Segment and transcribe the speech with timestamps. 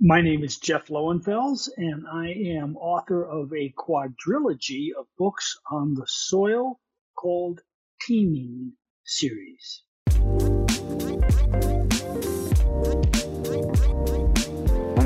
[0.00, 5.94] My name is Jeff Lowenfels, and I am author of a quadrilogy of books on
[5.94, 6.78] the soil
[7.16, 7.62] called
[8.02, 8.74] Teaming
[9.06, 9.84] series.
[10.10, 10.18] We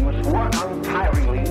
[0.02, 1.46] must work untiringly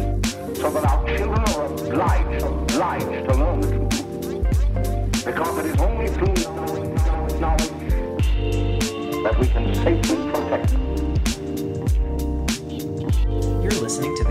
[0.57, 5.25] so that our children are obliged, obliged to learn the truth.
[5.25, 6.35] Because it is only through
[7.39, 7.69] knowledge
[9.23, 10.28] that we can safely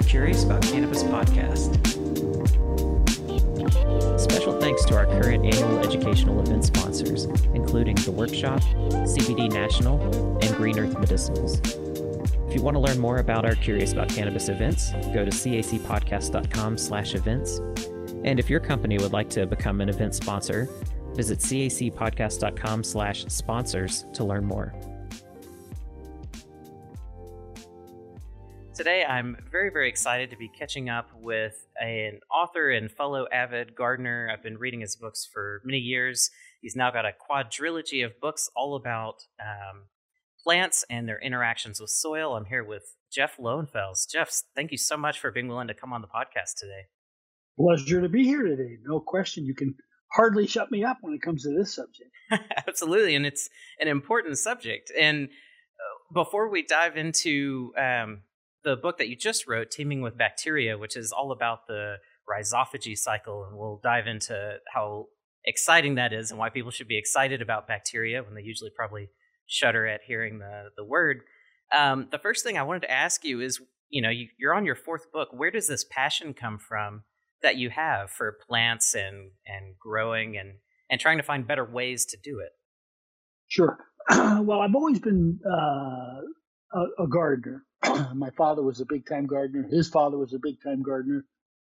[0.08, 1.76] Curious About Cannabis podcast.
[4.18, 10.00] Special thanks to our current annual educational event sponsors, including The Workshop, CBD National,
[10.42, 11.60] and Green Earth Medicinals.
[12.48, 16.78] If you want to learn more about our Curious About Cannabis events, go to cacpodcast.com
[16.78, 17.58] slash events.
[18.24, 20.70] And if your company would like to become an event sponsor,
[21.12, 24.72] visit cacpodcast.com slash sponsors to learn more.
[28.78, 33.74] Today, I'm very, very excited to be catching up with an author and fellow avid
[33.74, 34.30] gardener.
[34.32, 36.30] I've been reading his books for many years.
[36.62, 39.86] He's now got a quadrilogy of books all about um,
[40.44, 42.36] plants and their interactions with soil.
[42.36, 44.08] I'm here with Jeff Lowenfels.
[44.08, 46.82] Jeff, thank you so much for being willing to come on the podcast today.
[47.58, 48.76] Pleasure to be here today.
[48.84, 49.44] No question.
[49.44, 49.74] You can
[50.12, 52.10] hardly shut me up when it comes to this subject.
[52.68, 53.16] Absolutely.
[53.16, 53.50] And it's
[53.80, 54.92] an important subject.
[54.96, 58.20] And uh, before we dive into um,
[58.64, 61.96] the book that you just wrote, Teaming with Bacteria, which is all about the
[62.28, 65.06] rhizophagy cycle, and we'll dive into how
[65.44, 69.08] exciting that is and why people should be excited about bacteria when they usually probably
[69.46, 71.20] shudder at hearing the the word.
[71.74, 74.64] Um, the first thing I wanted to ask you is, you know, you, you're on
[74.64, 75.28] your fourth book.
[75.32, 77.02] Where does this passion come from
[77.42, 80.54] that you have for plants and and growing and
[80.90, 82.52] and trying to find better ways to do it?
[83.48, 83.78] Sure.
[84.10, 87.64] well, I've always been uh, a, a gardener.
[88.14, 89.66] my father was a big time gardener.
[89.70, 91.24] His father was a big time gardener.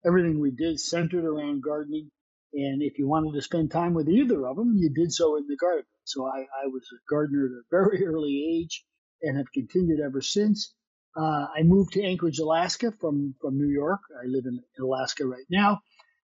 [0.06, 2.10] Everything we did centered around gardening.
[2.54, 5.46] And if you wanted to spend time with either of them, you did so in
[5.46, 5.84] the garden.
[6.04, 8.84] So I, I was a gardener at a very early age
[9.22, 10.74] and have continued ever since.
[11.16, 14.00] Uh, I moved to Anchorage, Alaska from, from New York.
[14.22, 15.80] I live in Alaska right now.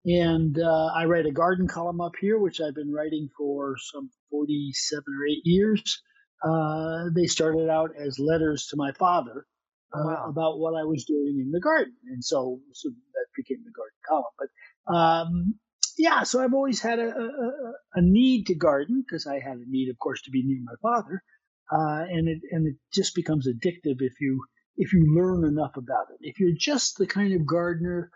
[0.06, 4.10] And uh, I write a garden column up here, which I've been writing for some
[4.30, 6.02] 47 or 8 years.
[6.46, 9.46] Uh, they started out as letters to my father
[9.94, 10.26] uh, wow.
[10.30, 13.98] about what I was doing in the garden, and so, so that became the garden
[14.08, 14.34] column.
[14.38, 15.56] But um,
[15.98, 19.70] yeah, so I've always had a, a, a need to garden because I had a
[19.70, 21.24] need, of course, to be near my father,
[21.72, 24.44] uh, and it and it just becomes addictive if you
[24.78, 26.28] if you learn enough about it.
[26.28, 28.10] If you're just the kind of gardener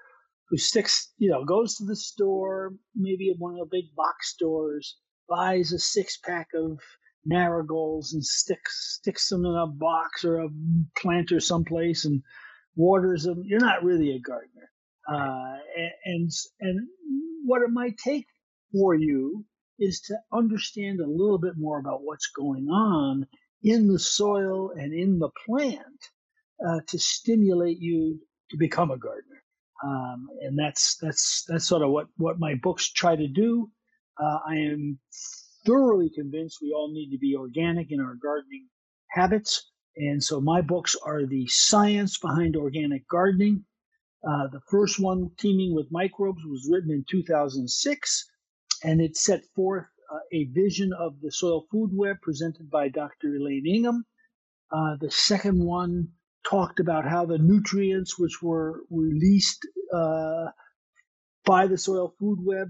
[0.49, 4.33] who sticks, you know, goes to the store, maybe at one of the big box
[4.33, 4.97] stores,
[5.29, 6.79] buys a six pack of
[7.27, 10.49] marigolds and sticks sticks them in a box or a
[10.97, 12.23] planter someplace and
[12.75, 13.43] waters them.
[13.45, 14.71] You're not really a gardener.
[15.09, 15.57] Uh,
[16.05, 16.87] and and
[17.45, 18.27] what it might take
[18.71, 19.45] for you
[19.79, 23.27] is to understand a little bit more about what's going on
[23.63, 26.01] in the soil and in the plant
[26.67, 29.43] uh, to stimulate you to become a gardener.
[29.83, 33.69] Um, and that's that's that's sort of what what my books try to do.
[34.21, 34.99] Uh, I am
[35.67, 38.67] thoroughly convinced we all need to be organic in our gardening
[39.11, 39.69] habits.
[39.97, 43.66] And so my books are the science behind organic gardening.
[44.28, 48.25] Uh, the first one, Teaming with Microbes, was written in 2006,
[48.83, 53.35] and it set forth uh, a vision of the soil food web presented by Dr.
[53.35, 54.05] Elaine Ingham.
[54.72, 56.07] Uh, the second one
[56.49, 60.47] talked about how the nutrients which were released uh,
[61.45, 62.69] by the soil food web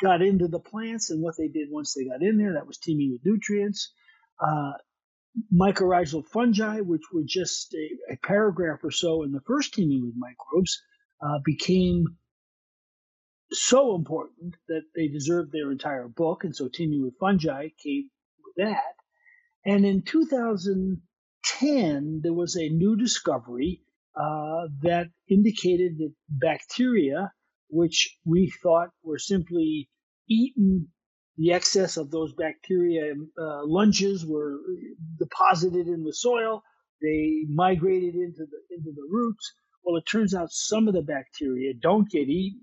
[0.00, 2.54] got into the plants and what they did once they got in there.
[2.54, 3.92] That was teaming with nutrients.
[4.40, 4.72] Uh,
[5.52, 10.14] mycorrhizal fungi, which were just a, a, paragraph or so in the first teaming with
[10.16, 10.82] microbes,
[11.20, 12.16] uh, became
[13.50, 16.44] so important that they deserved their entire book.
[16.44, 18.10] And so teaming with fungi came
[18.44, 18.94] with that.
[19.64, 23.82] And in 2010, there was a new discovery
[24.16, 27.32] uh, that indicated that bacteria
[27.68, 29.88] which we thought were simply
[30.28, 30.88] eaten
[31.36, 34.58] the excess of those bacteria uh, lunges were
[35.18, 36.62] deposited in the soil.
[37.02, 39.52] They migrated into the into the roots.
[39.82, 42.60] Well, it turns out some of the bacteria don't get eaten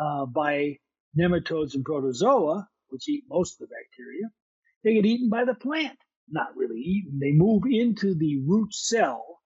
[0.00, 0.78] uh, by
[1.18, 4.30] nematodes and protozoa, which eat most of the bacteria.
[4.84, 5.98] They get eaten by the plant.
[6.30, 7.18] Not really eaten.
[7.18, 9.40] They move into the root cell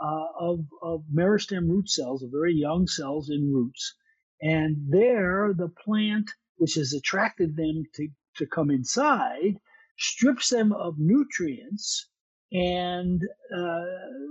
[0.00, 3.94] uh, of of meristem root cells, the very young cells in roots,
[4.40, 9.58] and there, the plant, which has attracted them to, to come inside,
[9.98, 12.08] strips them of nutrients
[12.52, 13.22] and
[13.54, 13.84] uh,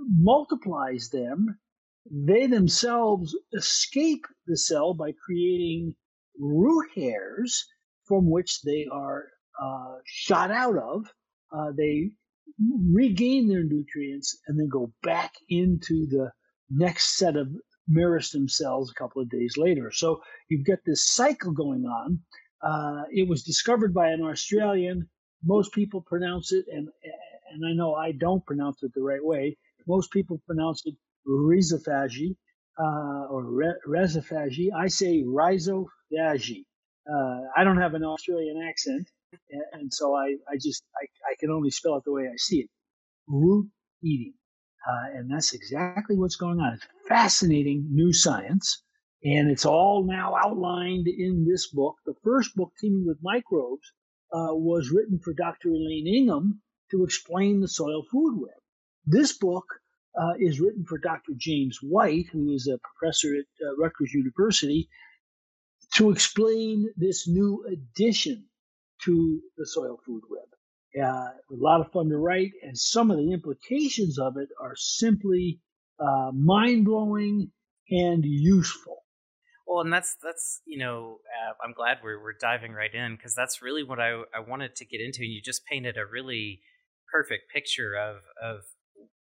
[0.07, 1.59] multiplies them
[2.09, 5.95] they themselves escape the cell by creating
[6.39, 7.65] root hairs
[8.06, 9.25] from which they are
[9.62, 11.13] uh, shot out of.
[11.51, 12.12] Uh, they
[12.92, 16.31] regain their nutrients and then go back into the
[16.69, 17.50] next set of
[17.89, 19.92] meristem cells a couple of days later.
[19.92, 22.19] So you've got this cycle going on.
[22.62, 25.10] Uh, it was discovered by an Australian.
[25.44, 26.89] Most people pronounce it, and
[27.54, 29.57] and I know I don't pronounce it the right way.
[29.88, 30.95] Most people pronounce it
[31.28, 32.36] rhizophagy
[32.80, 34.69] uh, or re- rhizophagy.
[34.75, 36.66] I say rhizophagy.
[37.10, 39.10] Uh, I don't have an Australian accent,
[39.50, 42.36] and, and so I, I just I, I can only spell it the way I
[42.38, 42.69] see it.
[43.28, 43.69] Root
[44.04, 44.33] eating.
[44.86, 46.74] Uh, and that's exactly what's going on.
[46.74, 48.84] It's fascinating new science,
[49.24, 51.96] and it's all now outlined in this book.
[52.06, 53.92] The first book, Teaming with Microbes,
[54.32, 55.70] uh, was written for Dr.
[55.70, 58.60] Elaine Ingham to explain the soil food web.
[59.06, 59.66] This book
[60.20, 61.34] uh, is written for Dr.
[61.38, 64.90] James White, who is a professor at uh, Rutgers University,
[65.96, 68.46] to explain this new addition
[69.04, 70.48] to the soil food web.
[71.02, 74.76] Uh, a lot of fun to write, and some of the implications of it are
[74.76, 75.60] simply
[76.00, 77.52] uh, mind blowing
[77.90, 79.04] and useful.
[79.68, 83.36] Well, and that's that's you know uh, I'm glad we're we're diving right in because
[83.36, 85.20] that's really what I I wanted to get into.
[85.22, 86.62] And you just painted a really
[87.12, 88.62] perfect picture of of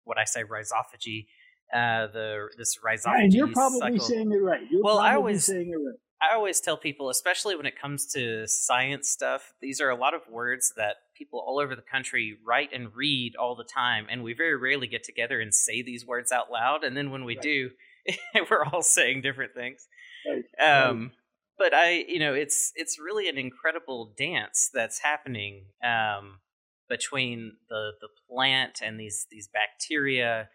[0.05, 1.27] what I say rhizophagy,
[1.73, 3.25] uh, the this rhizophagy.
[3.25, 4.01] And you're probably cycle.
[4.01, 4.61] saying it right.
[4.71, 5.99] You're well, I always saying it right.
[6.31, 10.15] I always tell people, especially when it comes to science stuff, these are a lot
[10.15, 14.23] of words that people all over the country write and read all the time, and
[14.23, 16.85] we very rarely get together and say these words out loud.
[16.85, 17.43] And then when we right.
[17.43, 17.71] do,
[18.51, 19.87] we're all saying different things.
[20.29, 20.89] Right.
[20.89, 21.13] Um.
[21.57, 26.41] But I, you know, it's it's really an incredible dance that's happening um,
[26.89, 30.49] between the the plant and these these bacteria,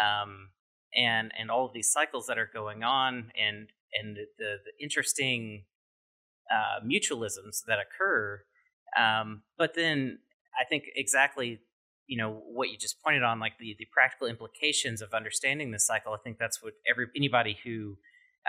[0.00, 0.50] um,
[0.94, 3.68] and and all of these cycles that are going on, and
[4.00, 5.64] and the, the interesting
[6.50, 8.42] uh, mutualisms that occur.
[8.98, 10.18] Um, but then
[10.60, 11.60] I think exactly
[12.06, 15.86] you know what you just pointed on, like the the practical implications of understanding this
[15.86, 16.12] cycle.
[16.12, 17.96] I think that's what every anybody who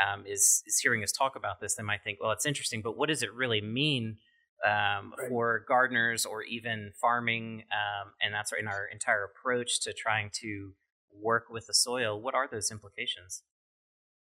[0.04, 2.98] um, is is hearing us talk about this, they might think, well, it's interesting, but
[2.98, 4.18] what does it really mean
[4.66, 5.30] um, right.
[5.30, 7.64] for gardeners or even farming?
[7.72, 10.74] Um, and that's in our entire approach to trying to
[11.14, 12.22] work with the soil.
[12.22, 13.44] What are those implications?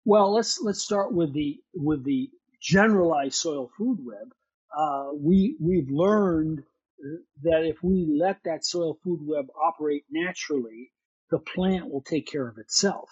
[0.04, 2.30] Well, let's let's start with the with the
[2.60, 4.34] generalized soil food web.
[4.76, 6.64] Uh, we we've learned
[7.42, 10.92] that if we let that soil food web operate naturally,
[11.30, 13.10] the plant will take care of itself.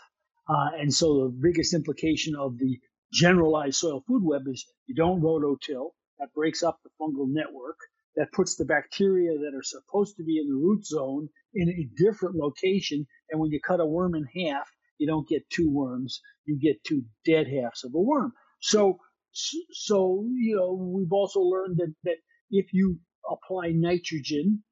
[0.49, 2.81] Uh, and so the biggest implication of the
[3.13, 5.93] generalized soil food web is you don't rototill.
[6.19, 7.79] That breaks up the fungal network.
[8.17, 11.89] That puts the bacteria that are supposed to be in the root zone in a
[12.03, 13.07] different location.
[13.31, 14.69] And when you cut a worm in half,
[14.99, 18.33] you don't get two worms, you get two dead halves of a worm.
[18.61, 18.99] So,
[19.33, 22.17] so you know, we've also learned that that
[22.51, 22.99] if you
[23.31, 24.63] apply nitrogen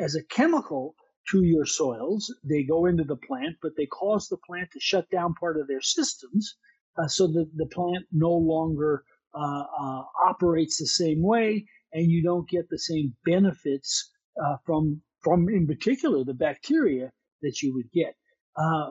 [0.00, 0.94] as a chemical
[1.30, 5.08] to your soils, they go into the plant, but they cause the plant to shut
[5.10, 6.56] down part of their systems,
[6.98, 9.04] uh, so that the plant no longer
[9.34, 14.10] uh, uh, operates the same way, and you don't get the same benefits
[14.42, 17.10] uh, from from in particular the bacteria
[17.42, 18.14] that you would get.
[18.56, 18.88] Uh,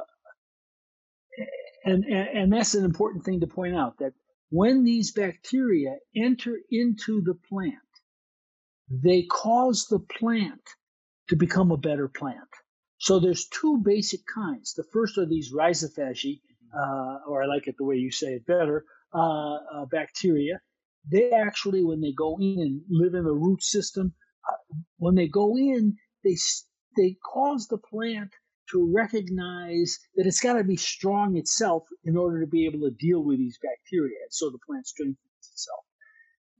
[1.85, 4.13] and, and, and that's an important thing to point out that
[4.49, 7.75] when these bacteria enter into the plant,
[8.89, 10.61] they cause the plant
[11.29, 12.49] to become a better plant.
[12.99, 14.73] So there's two basic kinds.
[14.73, 16.41] The first are these rhizophagy,
[16.77, 20.61] uh, or I like it the way you say it better, uh, uh, bacteria.
[21.11, 24.13] They actually, when they go in and live in the root system,
[24.51, 26.37] uh, when they go in, they
[26.97, 28.31] they cause the plant
[28.71, 32.95] to recognize that it's got to be strong itself in order to be able to
[32.99, 34.17] deal with these bacteria.
[34.23, 35.17] And So the plant strengthens
[35.51, 35.83] itself.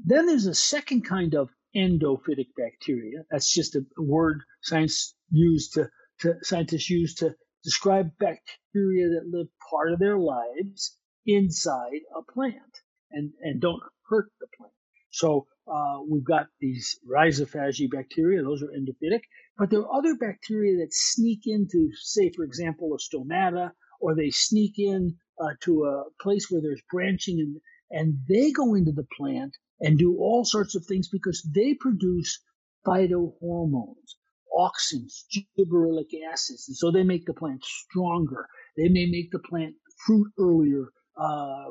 [0.03, 3.23] Then there's a second kind of endophytic bacteria.
[3.29, 5.89] That's just a word science used to,
[6.21, 12.81] to scientists use to describe bacteria that live part of their lives inside a plant
[13.11, 14.73] and, and don't hurt the plant.
[15.11, 19.21] So uh, we've got these rhizophagy bacteria; those are endophytic.
[19.57, 24.31] But there are other bacteria that sneak into, say, for example, a stomata, or they
[24.31, 27.61] sneak in uh, to a place where there's branching, and
[27.91, 32.39] and they go into the plant and do all sorts of things because they produce
[32.85, 34.15] phytohormones,
[34.57, 35.25] auxins,
[35.57, 38.47] gibberellic acids, and so they make the plant stronger.
[38.77, 39.75] They may make the plant
[40.05, 41.65] fruit earlier, uh,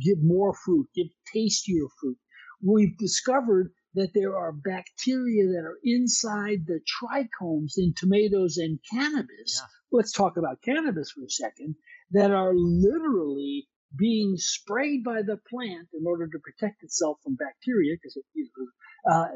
[0.00, 2.18] give more fruit, give tastier fruit.
[2.64, 9.60] We've discovered that there are bacteria that are inside the trichomes in tomatoes and cannabis,
[9.60, 9.66] yeah.
[9.90, 11.74] let's talk about cannabis for a second,
[12.12, 17.94] that are literally being sprayed by the plant in order to protect itself from bacteria,
[17.96, 19.26] because you know, uh,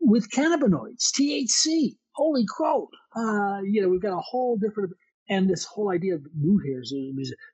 [0.00, 1.96] with cannabinoids, THC.
[2.14, 2.88] Holy crow!
[3.16, 4.92] Uh, you know, we've got a whole different,
[5.28, 6.94] and this whole idea of root hairs.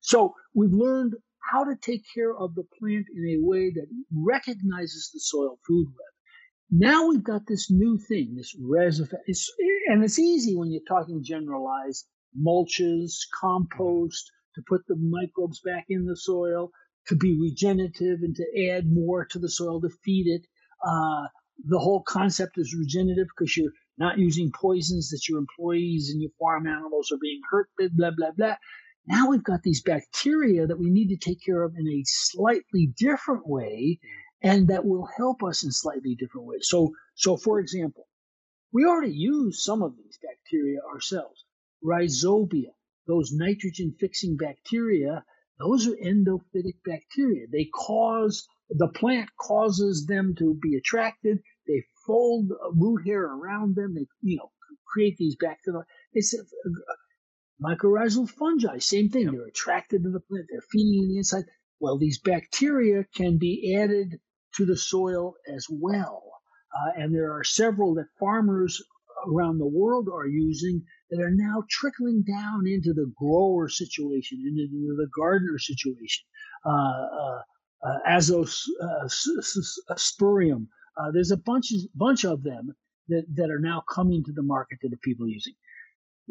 [0.02, 1.14] So we've learned
[1.50, 5.87] how to take care of the plant in a way that recognizes the soil food
[5.87, 6.14] web.
[6.71, 9.50] Now we've got this new thing, this res it's,
[9.88, 12.07] and it's easy when you're talking generalized
[12.38, 16.71] mulches, compost, to put the microbes back in the soil,
[17.09, 20.47] to be regenerative and to add more to the soil to feed it.
[20.87, 21.26] Uh,
[21.66, 26.30] the whole concept is regenerative because you're not using poisons that your employees and your
[26.38, 28.54] farm animals are being hurt with, blah, blah, blah.
[29.07, 32.92] Now we've got these bacteria that we need to take care of in a slightly
[32.97, 33.99] different way
[34.42, 36.69] and that will help us in slightly different ways.
[36.69, 38.07] So, so for example,
[38.73, 41.45] we already use some of these bacteria ourselves.
[41.85, 42.73] Rhizobia,
[43.07, 45.25] those nitrogen fixing bacteria,
[45.59, 47.47] those are endophytic bacteria.
[47.50, 51.38] They cause, the plant causes them to be attracted.
[51.66, 53.95] They fold root hair around them.
[53.95, 54.50] They, you know,
[54.87, 55.85] create these bacteria.
[56.12, 56.35] It's
[57.62, 59.25] mycorrhizal fungi, same thing.
[59.25, 59.33] Yep.
[59.33, 60.47] They're attracted to the plant.
[60.50, 61.45] They're feeding in the inside.
[61.81, 64.21] Well, these bacteria can be added
[64.57, 66.23] to the soil as well.
[66.75, 68.83] Uh, and there are several that farmers
[69.26, 74.95] around the world are using that are now trickling down into the grower situation, into
[74.97, 76.25] the gardener situation.
[76.64, 77.40] Uh, uh,
[77.83, 80.67] uh, Azospirillum.
[80.97, 82.75] Uh, uh, there's a bunch of, bunch of them
[83.09, 85.55] that, that are now coming to the market that the people using.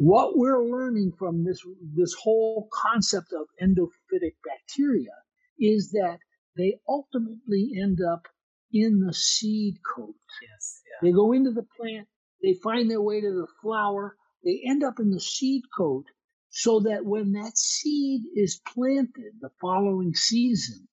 [0.00, 1.62] What we're learning from this
[1.94, 5.12] this whole concept of endophytic bacteria
[5.58, 6.20] is that
[6.56, 8.22] they ultimately end up
[8.72, 10.14] in the seed coat.
[10.40, 10.80] Yes.
[10.86, 11.08] Yeah.
[11.10, 12.08] They go into the plant,
[12.42, 16.06] they find their way to the flower, they end up in the seed coat
[16.48, 20.88] so that when that seed is planted the following season,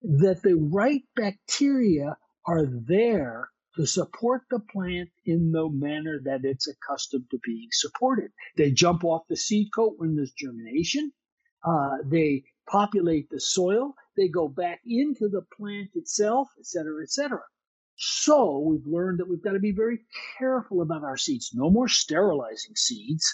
[0.00, 6.66] that the right bacteria are there to support the plant in the manner that it's
[6.66, 8.30] accustomed to being supported.
[8.56, 11.12] They jump off the seed coat when there's germination.
[11.66, 13.94] Uh, they populate the soil.
[14.16, 17.42] They go back into the plant itself, et cetera, et cetera.
[17.96, 20.00] So we've learned that we've got to be very
[20.38, 21.50] careful about our seeds.
[21.54, 23.24] No more sterilizing seeds.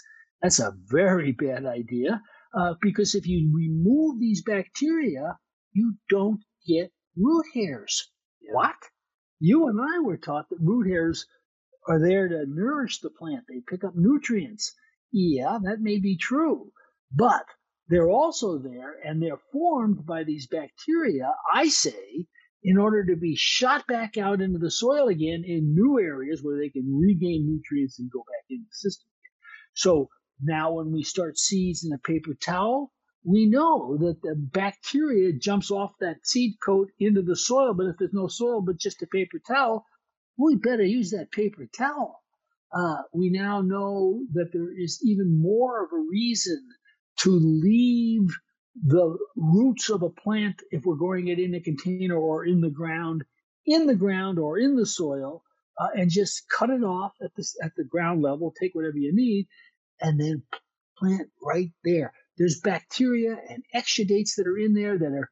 [0.41, 2.21] That's a very bad idea
[2.57, 5.39] uh, because if you remove these bacteria,
[5.73, 8.11] you don't get root hairs.
[8.41, 8.55] Yeah.
[8.55, 8.77] What?
[9.45, 11.27] You and I were taught that root hairs
[11.89, 13.45] are there to nourish the plant.
[13.49, 14.73] They pick up nutrients.
[15.11, 16.71] Yeah, that may be true.
[17.11, 17.45] But
[17.89, 22.29] they're also there and they're formed by these bacteria, I say,
[22.63, 26.57] in order to be shot back out into the soil again in new areas where
[26.57, 29.09] they can regain nutrients and go back into the system.
[29.75, 30.09] So
[30.41, 32.93] now when we start seeds in a paper towel,
[33.25, 37.97] we know that the bacteria jumps off that seed coat into the soil, but if
[37.99, 39.87] there's no soil but just a paper towel,
[40.37, 42.21] we better use that paper towel.
[42.75, 46.61] Uh, we now know that there is even more of a reason
[47.21, 48.29] to leave
[48.87, 52.71] the roots of a plant, if we're growing it in a container or in the
[52.71, 53.23] ground,
[53.67, 55.43] in the ground or in the soil,
[55.79, 59.15] uh, and just cut it off at the, at the ground level, take whatever you
[59.15, 59.47] need,
[60.01, 60.43] and then
[60.99, 62.15] plant right there.
[62.43, 65.31] There's bacteria and exudates that are in there that are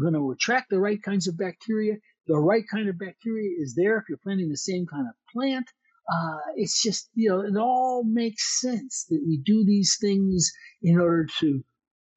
[0.00, 1.96] going to attract the right kinds of bacteria.
[2.28, 5.68] The right kind of bacteria is there if you're planting the same kind of plant.
[6.08, 11.00] Uh, it's just, you know, it all makes sense that we do these things in
[11.00, 11.64] order to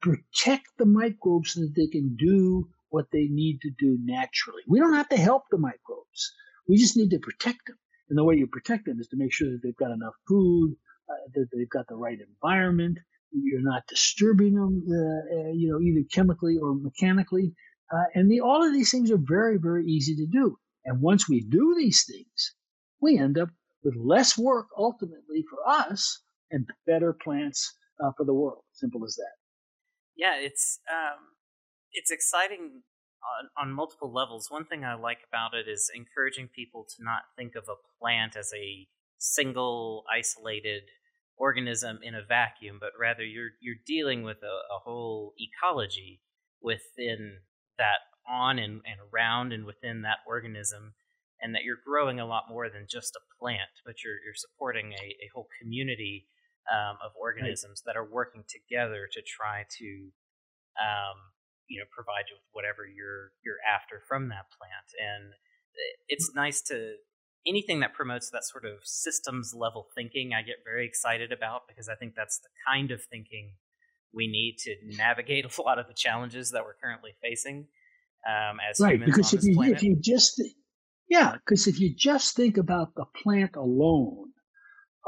[0.03, 4.61] protect the microbes so that they can do what they need to do naturally.
[4.67, 6.31] We don't have to help the microbes.
[6.67, 7.79] We just need to protect them.
[8.07, 10.75] And the way you protect them is to make sure that they've got enough food,
[11.09, 12.99] uh, that they've got the right environment,
[13.31, 17.53] you're not disturbing them, uh, uh, you know, either chemically or mechanically.
[17.93, 20.57] Uh, and the, all of these things are very, very easy to do.
[20.85, 22.55] And once we do these things,
[23.01, 23.49] we end up
[23.83, 26.21] with less work ultimately for us
[26.51, 28.63] and better plants uh, for the world.
[28.73, 29.41] Simple as that
[30.21, 31.33] yeah, it's um,
[31.91, 32.83] it's exciting
[33.57, 34.47] on, on multiple levels.
[34.49, 38.35] One thing I like about it is encouraging people to not think of a plant
[38.35, 40.83] as a single isolated
[41.41, 46.21] organism in a vacuum, but rather you're you're dealing with a, a whole ecology
[46.61, 47.41] within
[47.79, 50.93] that on and, and around and within that organism
[51.41, 54.93] and that you're growing a lot more than just a plant, but you're you're supporting
[54.93, 56.27] a, a whole community
[56.69, 57.93] um, of organisms right.
[57.93, 59.89] that are working together to try to,
[60.77, 61.17] um,
[61.65, 64.89] you know, provide you with whatever you're you're after from that plant.
[65.01, 65.33] And
[66.07, 67.01] it's nice to
[67.45, 71.89] anything that promotes that sort of systems level thinking, I get very excited about because
[71.89, 73.53] I think that's the kind of thinking
[74.13, 77.67] we need to navigate a lot of the challenges that we're currently facing
[78.27, 79.77] um, as right, humans because on if this you planet.
[79.77, 80.41] if you just
[81.09, 84.31] yeah, because if you just think about the plant alone,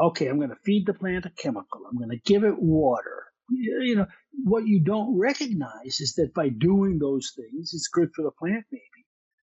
[0.01, 1.81] okay, I'm going to feed the plant a chemical.
[1.89, 3.25] I'm going to give it water.
[3.49, 4.07] You you know
[4.43, 8.65] what you don't recognize is that by doing those things, it's good for the plant,
[8.71, 8.83] maybe,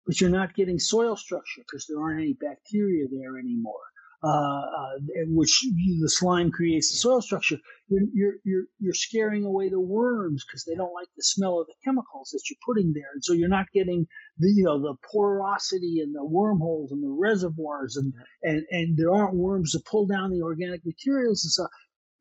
[0.09, 3.85] but you're not getting soil structure because there aren't any bacteria there anymore.
[4.23, 4.99] Uh, uh,
[5.29, 7.57] which you- the slime creates the soil structure.
[7.89, 11.67] You're you're you're, you're scaring away the worms because they don't like the smell of
[11.67, 14.07] the chemicals that you're putting there, and so you're not getting
[14.39, 18.13] the you know the porosity and the wormholes and the reservoirs and
[18.43, 21.71] and and there aren't worms to pull down the organic materials and stuff.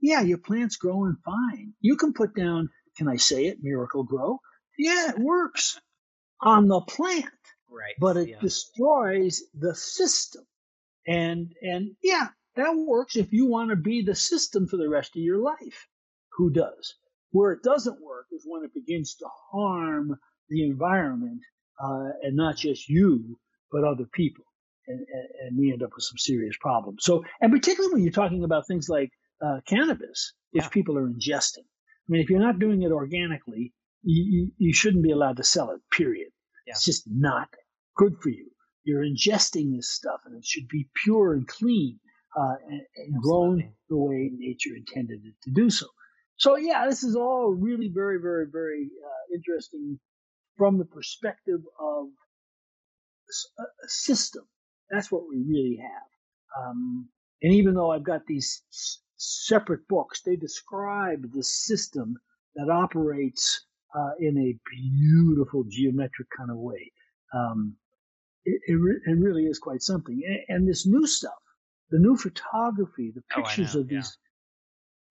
[0.00, 1.74] Yeah, your plant's growing fine.
[1.80, 4.40] You can put down, can I say it, Miracle-Gro?
[4.78, 5.80] Yeah, it works
[6.42, 7.26] on the plant,
[7.70, 7.94] right.
[7.98, 8.40] but it yeah.
[8.40, 10.44] destroys the system.
[11.06, 15.16] And and yeah, that works if you want to be the system for the rest
[15.16, 15.86] of your life.
[16.36, 16.94] Who does?
[17.30, 20.16] Where it doesn't work is when it begins to harm
[20.48, 21.40] the environment,
[21.82, 23.38] uh, and not just you,
[23.72, 24.44] but other people.
[24.86, 27.04] And, and, and we end up with some serious problems.
[27.04, 29.10] So, and particularly when you're talking about things like
[29.44, 30.68] uh, cannabis, which Yeah.
[30.70, 31.64] people are ingesting.
[31.66, 35.44] I mean, if you're not doing it organically, you, you, you shouldn't be allowed to
[35.44, 36.28] sell it, period.
[36.68, 36.72] Yeah.
[36.74, 37.50] It's just not
[37.96, 38.50] good for you.
[38.84, 42.00] You're ingesting this stuff, and it should be pure and clean
[42.38, 45.88] uh, and, and grown the way nature intended it to do so.
[46.38, 50.00] So, yeah, this is all really very, very, very uh, interesting
[50.58, 52.08] from the perspective of
[53.58, 54.44] a a system.
[54.90, 56.64] That's what we really have.
[56.68, 57.08] Um,
[57.42, 62.16] and even though I've got these s- separate books, they describe the system
[62.56, 63.66] that operates
[63.96, 66.92] uh, in a beautiful geometric kind of way.
[67.34, 67.76] Um,
[68.44, 70.20] it, it, re- it really is quite something.
[70.26, 71.32] And, and this new stuff,
[71.90, 73.98] the new photography, the Oh, pictures know, of yeah.
[73.98, 74.18] these,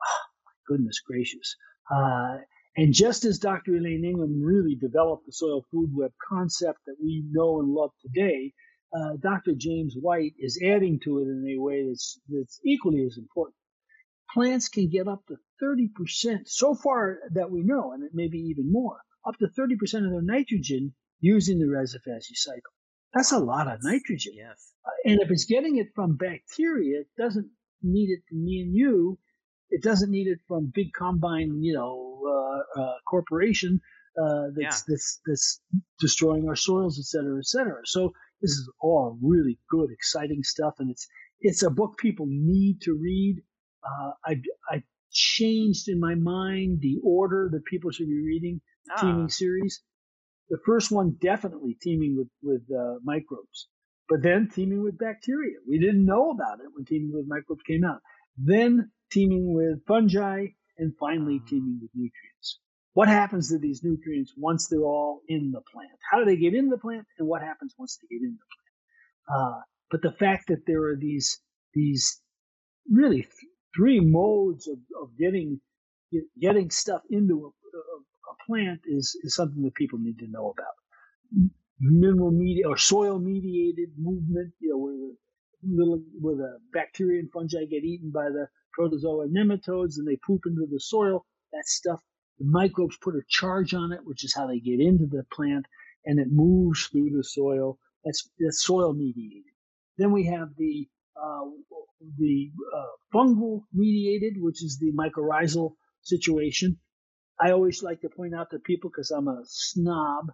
[0.03, 1.55] oh, my goodness gracious.
[1.93, 2.38] Uh,
[2.77, 3.75] and just as Dr.
[3.75, 8.54] Elaine Ingham really developed the soil food web concept that we know and love today,
[8.97, 9.54] uh, Dr.
[9.58, 13.56] James White is adding to it in a way that's, that's equally as important.
[14.34, 18.39] Plants can get up to 30%, so far that we know, and it may be
[18.39, 19.74] even more, up to 30%
[20.06, 22.74] of their nitrogen using the rhizophagy cycle.
[23.13, 24.34] That's a lot of nitrogen.
[24.36, 24.74] Yes.
[25.06, 27.50] And if it's getting it from bacteria, it doesn't
[27.82, 29.17] need it from me and you.
[29.70, 33.82] It doesn't need it from big combine, you know, uh, uh, corporation
[34.22, 35.62] uh, that's, that's that's
[36.00, 37.82] destroying our soils, et cetera, et cetera.
[37.86, 41.08] So this is all really good, exciting stuff, and it's
[41.39, 43.43] it's a book people need to read.
[43.84, 44.41] Uh, I
[44.72, 44.84] I
[45.17, 49.82] changed in my mind the order that people should be reading Ah, teaming series.
[50.49, 53.67] The first one definitely teaming with with uh, microbes,
[54.10, 55.58] but then teaming with bacteria.
[55.67, 58.01] We didn't know about it when teaming with microbes came out.
[58.38, 61.47] Then teaming with fungi, and finally Ah.
[61.49, 62.60] teaming with nutrients.
[62.93, 65.99] What happens to these nutrients once they're all in the plant?
[66.12, 68.45] How do they get in the plant, and what happens once they get in the
[68.53, 68.73] plant?
[69.36, 71.39] Uh, but the fact that there are these
[71.73, 72.21] these
[72.89, 73.23] really
[73.77, 75.61] three modes of, of getting
[76.41, 77.81] getting stuff into a, a,
[78.47, 81.51] plant is, is something that people need to know about.
[81.79, 85.15] Mineral media or soil mediated movement, you know, where the
[85.63, 90.17] little where the bacteria and fungi get eaten by the protozoa and nematodes and they
[90.25, 91.25] poop into the soil.
[91.53, 91.99] That stuff,
[92.39, 95.65] the microbes put a charge on it, which is how they get into the plant,
[96.05, 97.77] and it moves through the soil.
[98.05, 99.53] That's that's soil mediated.
[99.97, 100.87] Then we have the
[102.17, 106.77] the uh, fungal mediated, which is the mycorrhizal situation.
[107.39, 110.32] I always like to point out to people because I'm a snob.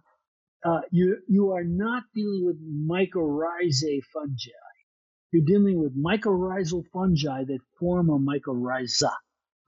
[0.64, 2.56] Uh, you you are not dealing with
[2.90, 4.64] mycorrhizae fungi.
[5.32, 9.10] You're dealing with mycorrhizal fungi that form a mycorrhiza.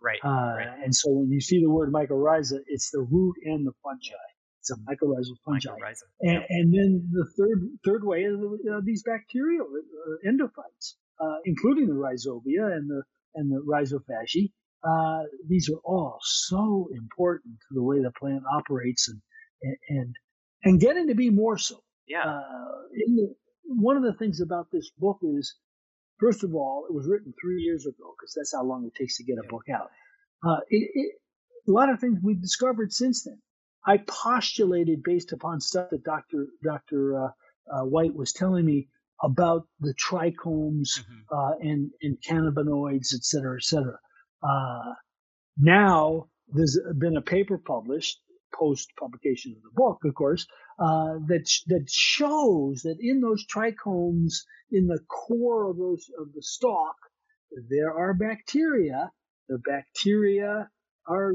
[0.01, 0.21] right.
[0.25, 0.69] Uh, right.
[0.85, 4.27] And so when you see the word mycorrhiza, it's the root and the fungi.
[4.61, 5.69] It's a mycorrhizal fungi.
[5.69, 6.07] Mycorrhiza.
[6.23, 11.87] And, and then the third third way is uh, these bacterial uh, endophytes, uh, including
[11.89, 13.03] the rhizobia and the
[13.35, 14.53] and the rhizophagy.
[14.85, 19.21] Uh, these are all so important to the way the plant operates and
[19.91, 20.15] and
[20.65, 21.77] and getting to be more so.
[22.09, 22.25] Yeah.
[22.25, 25.55] Uh, in the, one of the things about this book is,
[26.21, 29.17] first of all, it was written three years ago because that's how long it takes
[29.19, 29.51] to get a Yeah.
[29.51, 29.91] book out.
[30.47, 31.13] Uh, it, it,
[31.69, 33.41] a lot of things we've discovered since then.
[33.87, 36.47] I postulated based upon stuff that Dr.
[36.65, 37.19] Dr.
[37.25, 37.29] Uh,
[37.73, 38.89] uh, White was telling me
[39.23, 41.25] about the trichomes Mhm.
[41.33, 43.99] uh, and, and cannabinoids, et cetera, et cetera.
[44.43, 44.95] Uh,
[45.59, 48.21] now there's been a paper published
[48.55, 50.47] post publication of the book, of course,
[50.79, 54.35] uh, that that shows that in those trichomes,
[54.71, 56.97] in the core of those of the stalk,
[57.71, 59.11] there are bacteria.
[59.49, 60.71] The bacteria
[61.07, 61.35] are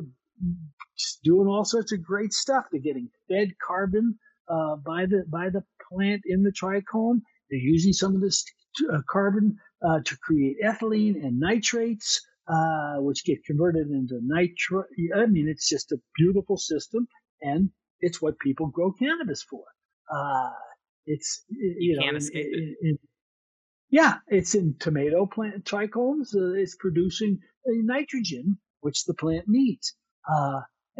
[1.23, 2.65] doing all sorts of great stuff.
[2.71, 4.17] They're getting fed carbon
[4.47, 7.21] uh, by the by the plant in the trichome.
[7.51, 8.43] They're using some of this
[8.91, 14.85] uh, carbon uh, to create ethylene and nitrates, uh, which get converted into nitro.
[15.15, 17.07] I mean, it's just a beautiful system,
[17.41, 19.63] and it's what people grow cannabis for.
[20.13, 20.51] Uh,
[21.05, 22.59] it's you, you know, can't escape it.
[22.81, 22.99] in- in-
[23.89, 26.33] yeah, it's in tomato plant trichomes.
[26.35, 29.95] Uh, it's producing uh, nitrogen, which the plant needs.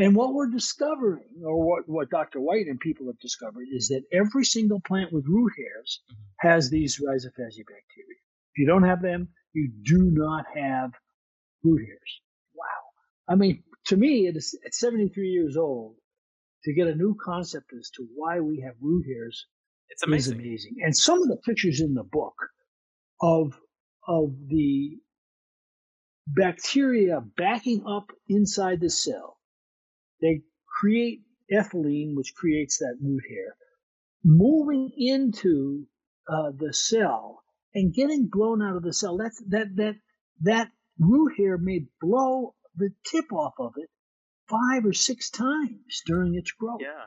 [0.01, 2.41] And what we're discovering, or what, what Dr.
[2.41, 6.15] White and people have discovered, is that every single plant with root hairs Mhm.
[6.39, 8.19] has these rhizophasia bacteria.
[8.53, 10.91] If you don't have them, you do not have
[11.63, 12.21] root hairs.
[12.55, 12.65] Wow.
[13.29, 15.97] I mean, to me, it is, at 73 years old,
[16.65, 19.47] to get a new concept as to why we have root hairs
[19.89, 20.35] It's amazing.
[20.35, 20.75] is amazing.
[20.83, 22.35] And some of the pictures in the book
[23.21, 23.59] of
[24.07, 24.99] of the
[26.27, 29.39] bacteria backing up inside the cell,
[30.21, 30.41] they
[30.79, 33.55] create ethylene, which creates that root hair,
[34.23, 35.85] moving into
[36.31, 39.17] uh, the cell and getting blown out of the cell.
[39.17, 39.95] That's that that
[40.41, 43.89] that root hair may blow the tip off of it
[44.49, 46.81] five or six times during its growth.
[46.81, 47.05] Yeah.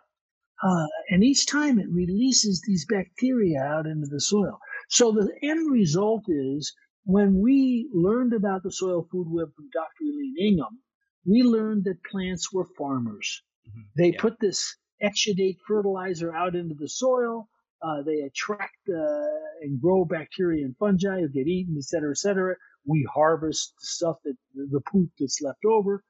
[0.63, 4.59] Uh, and each time it releases these bacteria out into the soil.
[4.89, 6.75] So the end result is
[7.05, 10.05] when we learned about the soil food web from Dr.
[10.05, 10.79] Eileen Ingham,
[11.25, 13.43] we learned that plants were farmers.
[13.69, 13.85] Mhm.
[13.97, 14.21] They Yeah.
[14.21, 17.49] put this exudate fertilizer out into the soil.
[17.83, 19.27] Uh, they attract uh,
[19.63, 22.57] and grow bacteria and fungi who get eaten, et cetera, et cetera.
[22.87, 26.03] We harvest the stuff that the poop that's left over.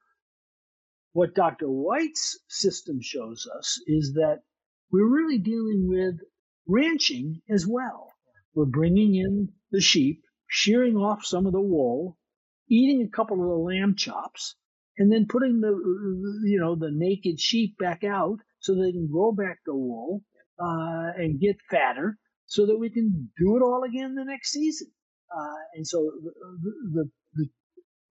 [1.13, 1.69] What Dr.
[1.69, 4.43] White's system shows us is that
[4.91, 6.19] we're really dealing with
[6.67, 8.11] ranching as well.
[8.53, 12.17] We're bringing in the sheep, shearing off some of the wool,
[12.69, 14.55] eating a couple of the lamb chops,
[14.97, 15.71] and then putting the
[16.45, 20.23] you know the naked sheep back out so they can grow back the wool
[20.59, 24.87] uh, and get fatter, so that we can do it all again the next season.
[25.35, 27.47] Uh, and so the, the, the,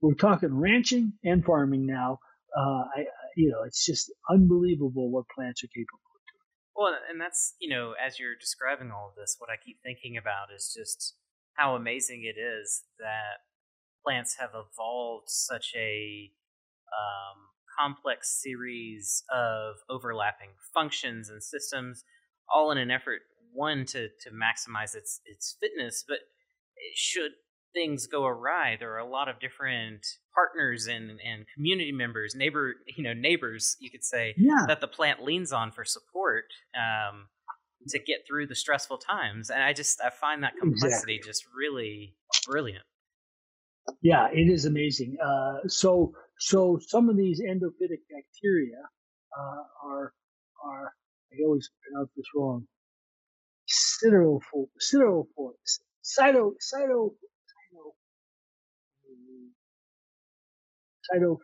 [0.01, 2.19] we're talking ranching and farming now.
[2.57, 3.05] Uh, I,
[3.37, 5.99] you know, it's just unbelievable what plants are capable.
[6.15, 6.43] Of doing.
[6.77, 10.17] Well, and that's, you know, as you're describing all of this, what I keep thinking
[10.17, 11.17] about is just
[11.55, 13.43] how amazing it is that
[14.05, 16.31] plants have evolved such a
[16.95, 17.39] um,
[17.79, 22.05] complex series of overlapping functions and systems,
[22.53, 23.21] all in an effort,
[23.53, 26.19] one, to, to maximize its, its fitness, but
[26.95, 27.33] should
[27.73, 32.75] things go awry, there are a lot of different partners and, and community members, neighbor,
[32.97, 36.45] you know, neighbors, you could say, Yeah, that the plant leans on for support
[36.77, 37.27] um,
[37.89, 39.51] to get through the stressful times.
[39.51, 42.15] And I just I find that complexity just really
[42.47, 42.85] brilliant.
[44.03, 45.17] yeah, it is amazing.
[45.23, 48.81] Uh, so, so some of these endophytic bacteria
[49.39, 50.13] uh, are
[50.65, 50.93] are
[51.33, 52.67] I always pronounce this wrong.
[53.69, 54.69] Siderophores,
[56.05, 57.11] cyto, cyto,
[57.51, 57.93] cyto,
[61.11, 61.39] cytophores,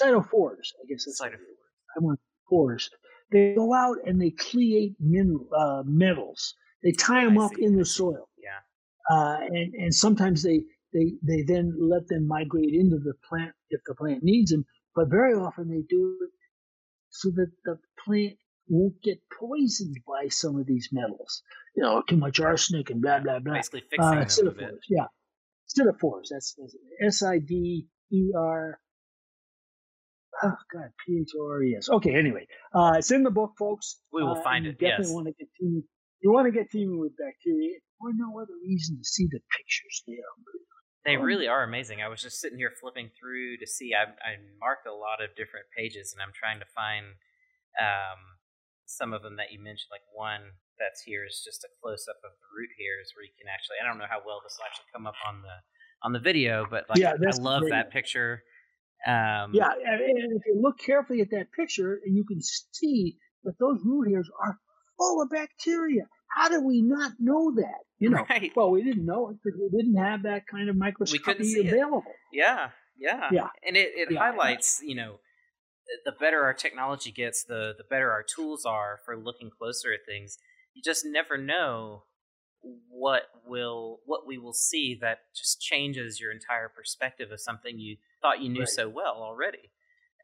[0.00, 0.68] cytophores.
[0.82, 1.58] I guess that's Side what of it is.
[1.96, 2.90] I want pores.
[3.30, 6.54] They go out and they cleate mineral, uh, metals.
[6.82, 8.60] They tie them I up see, in the soil, Yeah.
[9.16, 13.80] uh, and and sometimes they they they then let them migrate into the plant if
[13.86, 14.64] the plant needs them.
[14.94, 16.30] But very often they do it
[17.10, 18.34] so that the plant
[18.68, 21.42] won't get poisoned by some of these metals.
[21.76, 23.54] You know, too much arsenic and blah blah blah.
[23.54, 24.74] Basically fixing Uh, them a bit.
[24.88, 25.06] yeah,
[25.68, 26.28] siderophores.
[26.30, 26.56] That's
[27.00, 28.78] S I D E R.
[30.42, 31.88] Oh God, P H O R E S.
[31.88, 34.00] Okay, anyway, uh, it's in the book, folks.
[34.12, 35.14] We will Uh, find you it, Definitely yes.
[35.14, 35.84] want to teaming.
[36.22, 40.02] You want to get teaming with bacteria for no other reason to see the pictures
[40.06, 40.16] there.
[41.04, 42.00] They Um, really are amazing.
[42.02, 43.94] I was just sitting here flipping through to see.
[43.94, 47.06] I, I marked a lot of different pages, and I'm trying to find
[47.80, 48.38] um,
[48.86, 49.90] some of them that you mentioned.
[49.90, 50.42] Like one
[50.78, 53.76] that's here is just a close up of the root hairs, where you can actually.
[53.82, 55.56] I don't know how well this will actually come up on the
[56.02, 58.42] on the video, but like Yeah, I love that picture.
[59.06, 63.18] Um, Yeah, and, and if you look carefully at that picture, and you can see
[63.44, 64.58] that those root hairs are
[64.98, 66.06] full of bacteria.
[66.34, 67.80] How did we not know that?
[67.98, 68.52] You know, Right.
[68.56, 71.68] well, we didn't know it because we didn't have that kind of microscopy see it.
[71.68, 72.14] available.
[72.32, 73.48] Yeah, yeah, Yeah.
[73.66, 74.18] And it, it Yeah.
[74.18, 75.20] highlights, you know,
[76.04, 80.00] the better our technology gets, the the better our tools are for looking closer at
[80.06, 80.38] things.
[80.74, 82.04] You just never know
[82.88, 87.96] what will what we will see that just changes your entire perspective of something you
[88.22, 88.68] thought you knew Right.
[88.68, 89.70] so well already.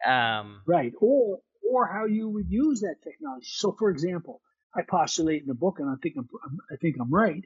[0.07, 0.93] Um, Right.
[1.01, 1.41] Or
[1.71, 3.47] or how you would use that technology.
[3.51, 4.41] So, for example,
[4.75, 6.29] I postulate in the book, and I think I'm,
[6.71, 7.45] I think I'm right.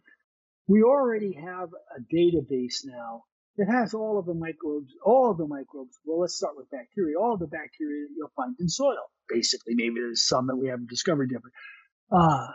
[0.67, 3.25] We already have a database now
[3.57, 5.99] that has all of the microbes, all of the microbes.
[6.05, 7.19] Well, let's start with bacteria.
[7.19, 9.11] All of the bacteria that you'll find in soil.
[9.29, 12.49] Basically, maybe there's some that we haven't discovered yet, but uh,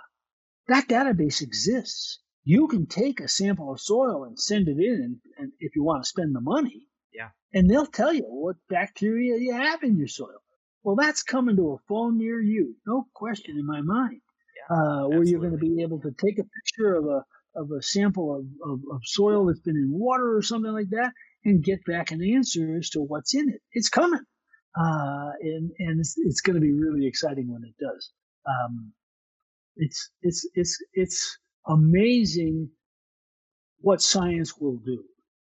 [0.67, 2.19] that database exists.
[2.43, 5.83] You can take a sample of soil and send it in, and, and if you
[5.83, 9.97] want to spend the money, yeah, and they'll tell you what bacteria you have in
[9.97, 10.41] your soil.
[10.83, 14.21] Well, that's coming to a phone near you, no question in my mind.
[14.69, 17.23] Uh, where you're going to be able to take a picture of a
[17.55, 21.11] of a sample of, of, of, soil that's been in water or something like that
[21.43, 23.61] and get back an answer as to what's in it.
[23.71, 24.21] It's coming.
[24.79, 28.11] Uh, and and it's, it's going to be really exciting when it does.
[28.45, 28.91] Um,
[29.75, 32.69] it's it's it's it's amazing
[33.79, 35.03] what science will do.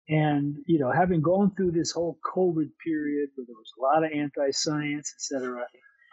[0.10, 4.06] And you know, having gone through this whole COVID period where there was a lot
[4.06, 5.66] of anti-science, etc.,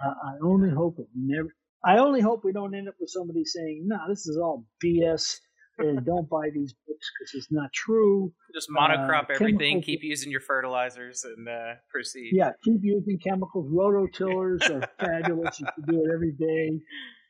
[0.05, 1.55] uh, I only hope it never.
[1.85, 4.67] I only hope we don't end up with somebody saying, "No, nah, this is all
[4.83, 5.41] BS."
[5.79, 8.33] and don't buy these books because it's not true.
[8.55, 9.83] Just monocrop uh, everything.
[9.83, 12.31] Keep using your fertilizers and uh, proceed.
[12.33, 13.71] Yeah, keep using chemicals.
[13.73, 15.61] Rototillers are fabulous.
[15.61, 16.81] You can do it every day.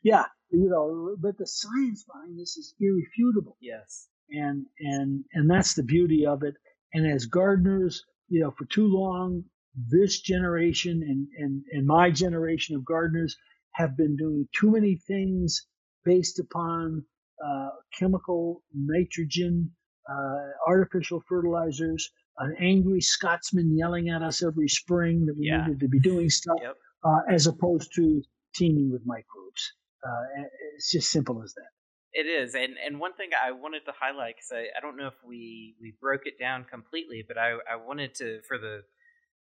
[0.03, 3.57] Yeah, you know, but the science behind this is irrefutable.
[3.61, 6.55] Yes, and and and that's the beauty of it.
[6.93, 9.43] And as gardeners, you know, for too long,
[9.75, 13.35] this generation and and and my generation of gardeners
[13.75, 15.67] have been doing too many things
[16.03, 17.03] based upon
[17.45, 19.71] uh, chemical nitrogen,
[20.09, 22.09] uh, artificial fertilizers,
[22.39, 25.65] an angry Scotsman yelling at us every spring that we yeah.
[25.65, 26.75] needed to be doing stuff, yep.
[27.03, 28.21] uh, as opposed to
[28.55, 29.73] teaming with microbes.
[30.03, 30.43] Uh,
[30.75, 31.69] it's just simple as that.
[32.13, 35.07] It is, and and one thing I wanted to highlight because I, I don't know
[35.07, 38.83] if we we broke it down completely, but I I wanted to for the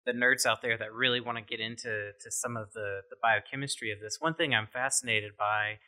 [0.05, 3.15] the nerds out there that really want to get into to some of the the
[3.21, 4.17] biochemistry of this.
[4.19, 5.79] One thing I'm fascinated by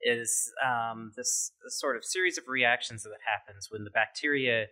[0.00, 4.66] is um, this, this, sort of series of reactions that happens when the bacteria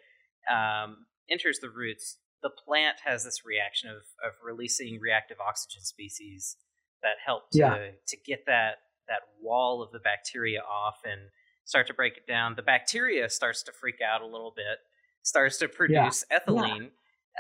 [0.51, 2.19] um, enters the roots.
[2.43, 6.57] The plant has this reaction of, of releasing reactive oxygen species
[7.03, 7.77] that help to, yeah.
[8.07, 8.77] to get that
[9.09, 11.21] that wall of the bacteria off and
[11.65, 12.55] start to break it down.
[12.57, 14.79] The bacteria starts to freak out a little bit,
[15.23, 16.39] starts to produce yeah.
[16.39, 16.91] ethylene.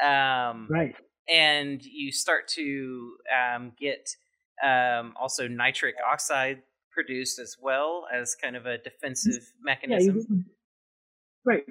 [0.00, 0.50] Yeah.
[0.50, 0.94] Um, right.
[1.28, 4.10] And you start to um, get
[4.64, 6.62] um, also nitric oxide
[6.92, 10.24] produced as well as kind of a defensive mechanism.
[10.28, 11.64] Yeah, right.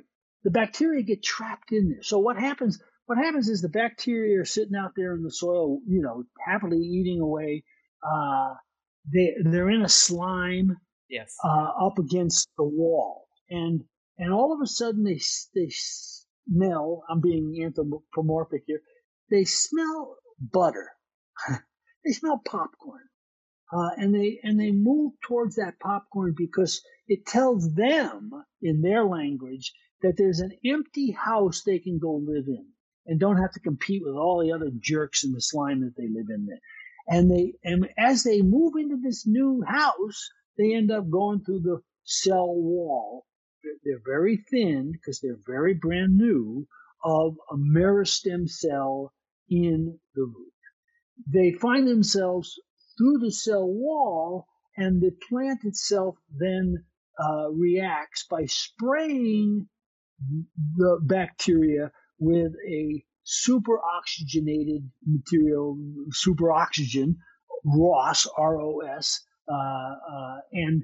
[0.44, 2.04] The bacteria get trapped in there.
[2.04, 2.80] So what happens?
[3.08, 6.80] What happens is the bacteria are sitting out there in the soil, you know, happily
[6.80, 7.64] eating away.
[8.04, 8.54] Uh,
[9.12, 10.78] they they're in a slime.
[11.10, 11.36] Yes.
[11.44, 13.84] Uh, up against the wall, and
[14.18, 15.20] and all of a sudden they
[15.54, 17.04] they smell.
[17.10, 18.82] I'm being anthropomorphic here.
[19.32, 20.92] They smell butter.
[22.06, 23.02] they smell popcorn
[23.74, 29.04] uh, and they and they move towards that popcorn because it tells them in their
[29.04, 32.66] language that there's an empty house they can go live in
[33.08, 36.08] and don't have to compete with all the other jerks in the slime that they
[36.08, 36.62] live in there.
[37.10, 41.62] And they and as they move into this new house, they end up going through
[41.62, 43.26] the cell wall.
[43.84, 46.68] They're very thin because they're very brand new
[47.04, 49.12] of a meristem cell
[49.50, 50.54] in the root.
[51.28, 52.60] They find themselves
[52.98, 56.86] through the cell wall, and the plant itself then
[57.20, 59.68] uh, reacts by spraying
[60.76, 65.78] the bacteria with a super oxygenated material,
[66.12, 67.18] super oxygen,
[67.66, 70.84] ROS, R-O-S, uh, uh, and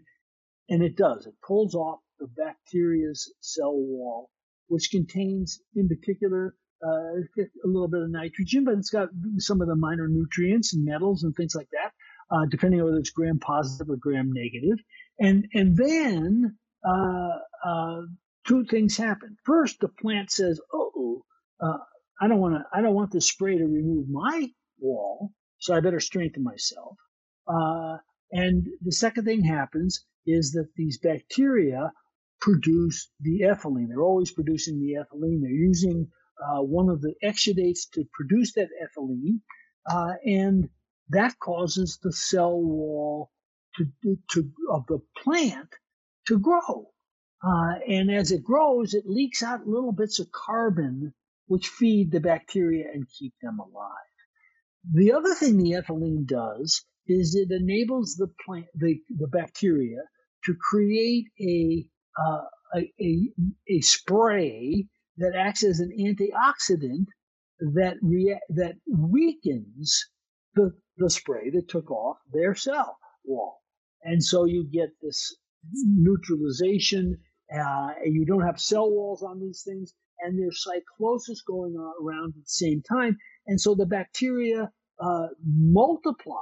[0.70, 1.26] and it does.
[1.26, 4.30] It pulls off the bacteria's cell wall,
[4.68, 9.68] which contains, in particular, uh, a little bit of nitrogen, but it's got some of
[9.68, 11.92] the minor nutrients and metals and things like that,
[12.36, 14.78] uh, depending on whether it's gram positive or gram negative.
[15.20, 18.02] And and then uh, uh
[18.48, 19.38] two things happen.
[19.44, 21.24] First, the plant says, "Oh,
[21.60, 21.78] uh,
[22.22, 22.66] I don't want to.
[22.74, 26.98] I don't want this spray to remove my wall, so I better strengthen myself."
[27.48, 27.98] Uh,
[28.32, 31.92] and the second thing happens is that these bacteria
[32.40, 33.88] produce the ethylene.
[33.90, 35.42] They're always producing the ethylene.
[35.42, 36.08] They're using
[36.42, 39.40] uh, one of the exudates to produce that ethylene,
[39.90, 40.70] uh, and
[41.10, 43.32] that causes the cell wall
[43.76, 43.86] to,
[44.32, 45.70] to of the plant
[46.28, 46.90] to grow.
[47.44, 51.14] Uh, and as it grows, it leaks out little bits of carbon
[51.48, 53.92] which feed the bacteria and keep them alive.
[54.94, 59.98] The other thing the ethylene does is it enables the plant, the, the bacteria
[60.46, 61.88] to create a,
[62.20, 63.34] uh, a, a,
[63.68, 64.88] a spray
[65.22, 67.06] that acts as an antioxidant
[67.76, 70.10] that rea- that weakens
[70.56, 73.60] the the spray that took off their cell wall.
[74.04, 75.36] And so you get this
[75.74, 77.18] neutralization.
[77.54, 82.34] Uh, you don't have cell walls on these things, and there's cyclosis going on around
[82.38, 83.18] at the same time.
[83.48, 86.38] And so the bacteria uh, multiply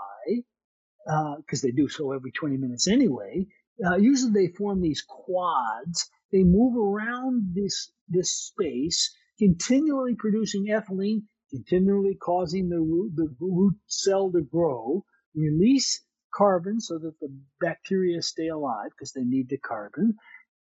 [1.05, 3.45] because uh, they do so every 20 minutes anyway.
[3.83, 6.09] Uh, usually they form these quads.
[6.31, 13.75] They move around this this space, continually producing ethylene, continually causing the root, the root
[13.87, 19.57] cell to grow, release carbon so that the bacteria stay alive because they need the
[19.57, 20.15] carbon,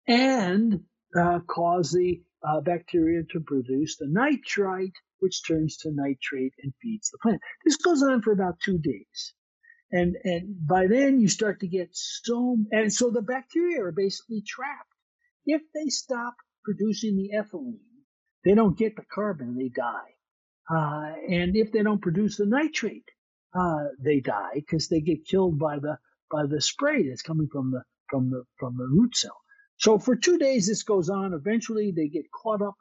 [0.06, 0.84] and
[1.18, 7.10] uh, cause the uh, bacteria to produce the nitrite, which turns to nitrate and feeds
[7.10, 7.40] the plant.
[7.64, 9.34] This goes on for about two days.
[9.92, 14.42] And, and by then you start to get so, and so the bacteria are basically
[14.46, 14.95] trapped.
[15.46, 17.78] If they stop producing the ethylene,
[18.44, 20.14] they don't get the carbon, they die.
[20.68, 23.08] Uh, and if they don't produce the nitrate,
[23.54, 25.98] uh, they die because they get killed by the
[26.30, 29.36] by the spray that's coming from the from the from the root cell.
[29.78, 31.32] So for two days this goes on.
[31.32, 32.74] Eventually they get caught up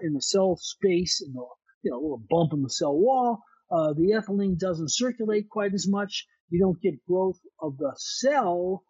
[0.00, 1.46] in the cell space in the
[1.82, 3.42] you know little bump in the cell wall.
[3.70, 6.26] Uh, the ethylene doesn't circulate quite as much.
[6.50, 8.84] You don't get growth of the cell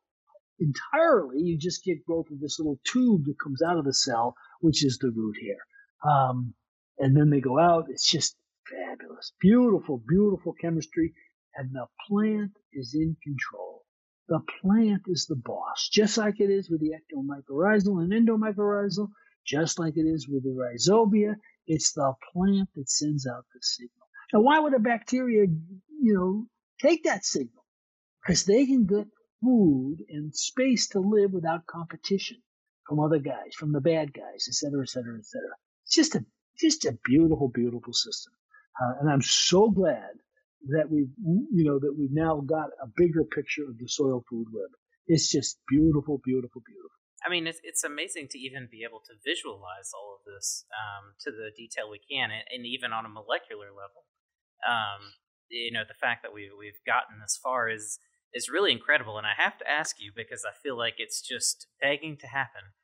[0.59, 1.40] entirely.
[1.40, 4.85] You just get growth of this little tube that comes out of the cell, which
[4.85, 6.11] is the root hair.
[6.11, 6.55] Um,
[6.99, 7.87] and then they go out.
[7.88, 8.37] It's just
[8.71, 11.12] fabulous, beautiful, beautiful chemistry,
[11.57, 13.83] and the plant is in control.
[14.29, 19.09] The plant is the boss, just like it is with the ectomycorrhizal and endomycorrhizal,
[19.47, 21.35] just like it is with the rhizobia.
[21.67, 24.09] It's the plant that sends out the signal.
[24.33, 26.47] Now, why would a bacteria, you know,
[26.81, 27.64] take that signal?
[28.23, 29.07] Because they can get
[29.44, 32.38] food and space to live without competition
[32.88, 35.54] from other guys, from the bad guys, et cetera, et cetera, et cetera.
[35.85, 36.24] It's just a
[36.59, 38.33] just a beautiful, beautiful system.
[38.80, 40.11] Uh, and I'm so glad
[40.68, 44.46] that we've, you know, that we've now got a bigger picture of the soil food
[44.52, 44.70] web.
[45.07, 46.90] It's just beautiful, beautiful, beautiful.
[47.26, 51.14] I mean, it's, it's amazing to even be able to visualize all of this um,
[51.24, 54.04] to the detail we can, and, and, even on a molecular level.
[54.61, 55.16] Um,
[55.48, 57.98] you know, the fact that we we've gotten this far is
[58.35, 61.66] is really incredible, and I have to ask you because I feel like it's just
[61.81, 62.75] begging to happen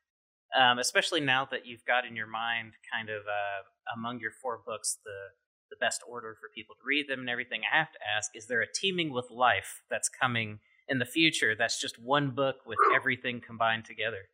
[0.57, 3.63] um, especially now that you've got in your mind kind of uh,
[3.95, 5.29] among your four books the
[5.69, 7.61] the best order for people to read them and everything.
[7.71, 11.55] I have to ask: Is there a teaming with life that's coming in the future?
[11.57, 14.29] That's just one book with everything combined together.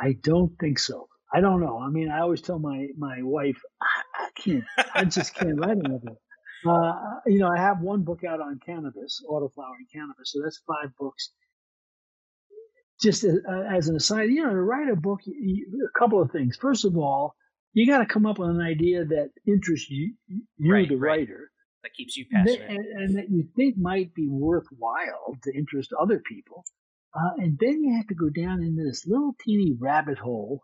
[0.00, 1.08] I don't think so.
[1.34, 1.78] I don't know.
[1.78, 4.64] I mean, I always tell my my wife, I, I can't.
[4.94, 6.16] I just can't write another.
[6.66, 6.92] Uh,
[7.26, 11.32] you know, I have one book out on cannabis, autoflowering cannabis, so that's five books
[13.02, 13.38] just as,
[13.70, 16.56] as an aside, you know, to write a book, you, a couple of things.
[16.56, 17.34] First of all,
[17.72, 21.20] you got to come up with an idea that interests you, you right, the right.
[21.20, 21.50] writer,
[21.82, 26.22] that keeps you passionate, and, and, that you think might be worthwhile to interest other
[26.26, 26.64] people.
[27.14, 30.62] Uh, and then you have to go down into this little teeny rabbit hole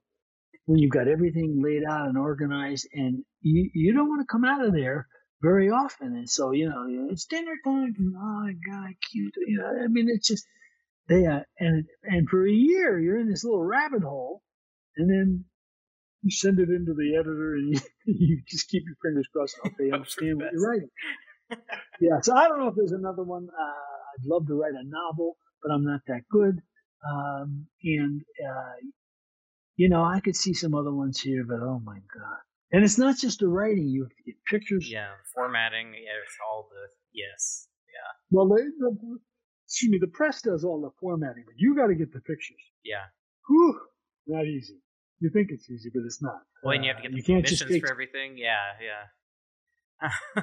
[0.67, 4.45] when you've got everything laid out and organized, and you you don't want to come
[4.45, 5.09] out of there
[5.43, 6.17] very often.
[6.17, 7.95] And so you know, it's dinner time.
[7.99, 9.35] And, oh my god, cute.
[9.47, 10.47] You know, I mean, it's just
[11.09, 14.43] they uh, and and for a year you're in this little rabbit hole,
[14.97, 15.45] and then
[16.23, 19.57] you send it into the editor and you, you just keep your fingers crossed.
[19.63, 20.91] Hope they understand what you're writing.
[22.01, 23.49] yeah, so I don't know if there's another one.
[23.49, 26.61] Uh, I'd love to write a novel, but I'm not that good.
[27.09, 28.75] Um, and uh,
[29.77, 32.48] you know, I could see some other ones here, but oh my god!
[32.73, 34.91] And it's not just the writing; you have to get pictures.
[34.91, 35.95] Yeah, formatting.
[35.95, 37.69] Yeah, it's all the yes.
[37.89, 38.13] Yeah.
[38.31, 39.19] Well, the, the,
[39.67, 42.61] excuse me, the press does all the formatting, but you got to get the pictures.
[42.85, 43.05] Yeah.
[43.49, 43.81] Whew,
[44.27, 44.81] not easy.
[45.21, 46.43] You think it's easy, but it's not.
[46.63, 47.85] Well, and you have to get the permissions take...
[47.85, 48.37] for everything.
[48.37, 50.43] Yeah, yeah.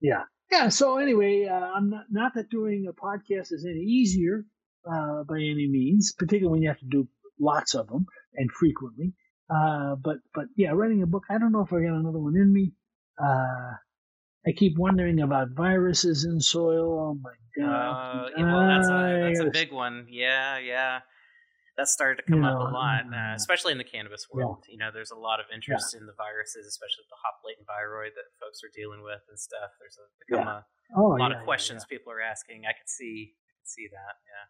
[0.00, 0.68] yeah, yeah.
[0.68, 4.44] So anyway, uh, I'm not not that doing a podcast is any easier
[4.84, 9.12] uh, by any means, particularly when you have to do lots of them and frequently.
[9.50, 11.24] Uh, but but yeah, writing a book.
[11.28, 12.72] I don't know if I got another one in me.
[13.20, 13.74] Uh,
[14.46, 16.98] I keep wondering about viruses in soil.
[16.98, 17.66] Oh my god!
[17.66, 20.06] Uh, yeah, well, that's a that's a big one.
[20.08, 21.00] Yeah, yeah.
[21.76, 24.64] That started to come you know, up a lot, uh, especially in the cannabis world.
[24.68, 24.72] Yeah.
[24.72, 26.00] You know, there's a lot of interest yeah.
[26.00, 29.70] in the viruses, especially the hop latent viroid that folks are dealing with and stuff.
[29.80, 30.66] There's a, become a,
[30.96, 32.68] oh, a lot of questions people are asking.
[32.68, 34.14] I could see, I could see that.
[34.28, 34.44] Yeah.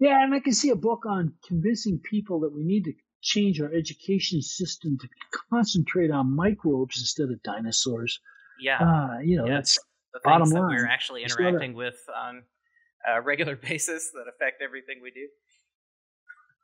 [0.00, 2.92] Yeah, and I can see a book on convincing people that we need to
[3.22, 5.08] change our education system to
[5.50, 8.20] concentrate on microbes instead of dinosaurs.
[8.60, 8.78] Yeah.
[8.78, 9.78] Uh, you know, that's
[10.12, 10.52] the that line.
[10.52, 12.42] we're actually interacting with on
[13.06, 15.26] a regular basis that affect everything we do.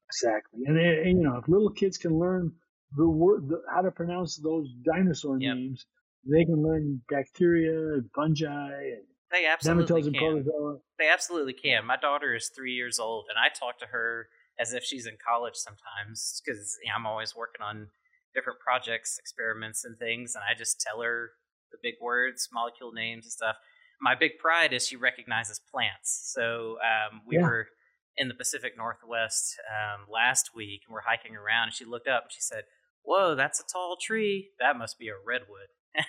[0.09, 2.53] Exactly, and, and you know, if little kids can learn
[2.97, 5.57] the word, the, how to pronounce those dinosaur yep.
[5.57, 5.85] names,
[6.25, 9.03] They can learn bacteria and fungi and
[9.33, 10.45] they absolutely nematodes and can.
[10.45, 10.79] protozoa.
[10.99, 11.85] They absolutely can.
[11.85, 14.29] My daughter is three years old, and I talk to her
[14.61, 17.89] as if she's in college sometimes because you know, I'm always working on
[18.35, 21.31] different projects, experiments, and things, and I just tell her
[21.73, 23.57] the big words, molecule names, and stuff.
[24.01, 26.31] My big pride is she recognizes plants.
[26.35, 27.41] So um, we Yeah.
[27.41, 27.69] were
[28.17, 32.25] in the Pacific Northwest um, last week, and we're hiking around, and she looked up
[32.25, 32.65] and she said,
[33.03, 34.51] "Whoa, that's a tall tree.
[34.61, 35.69] That must be a redwood."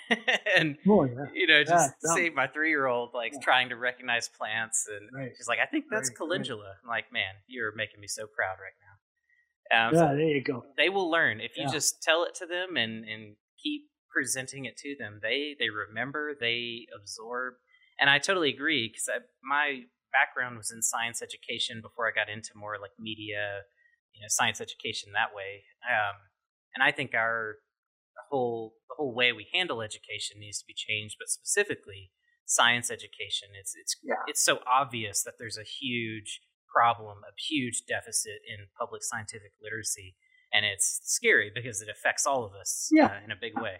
[0.57, 3.39] and Oh yeah, you know, just Yeah, see my three year old like Yeah.
[3.41, 5.31] trying to recognize plants, and Right.
[5.37, 6.17] she's like, "I think that's Right, right.
[6.17, 9.99] calendula." I'm like, "Man, you're making me so proud right now." Um, yeah.
[9.99, 10.63] so There you go.
[10.77, 14.77] they will learn if you just tell it to them and and keep presenting it
[14.77, 15.19] to them.
[15.21, 17.55] They they remember, they absorb,
[17.99, 19.09] and I totally agree because
[19.43, 23.63] my background was in science education before I got into more like media,
[24.13, 25.65] you know, science education that way.
[25.85, 26.15] Um,
[26.75, 27.55] and I think our
[28.29, 32.11] whole the whole way we handle education needs to be changed, but specifically
[32.45, 33.49] science education.
[33.59, 34.15] It's it's Yeah.
[34.27, 36.41] it's so obvious that there's a huge
[36.73, 40.15] problem, a huge deficit in public scientific literacy,
[40.53, 43.05] and it's scary because it affects all of us Yeah.
[43.07, 43.77] uh, in a big way.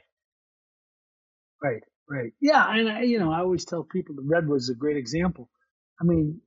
[1.61, 2.31] Right, right.
[2.39, 5.49] Yeah, and I, you know, I always tell people the redwood's a great example.
[5.99, 6.41] I mean,